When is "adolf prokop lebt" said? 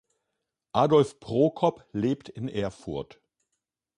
0.73-2.27